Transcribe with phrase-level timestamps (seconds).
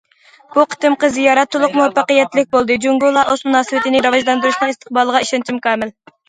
[0.53, 5.95] بۇ قېتىمقى زىيارەت تولۇق مۇۋەپپەقىيەتلىك بولدى، جۇڭگو- لائوس مۇناسىۋىتىنى راۋاجلاندۇرۇشنىڭ ئىستىقبالىغا ئىشەنچىم كامىل.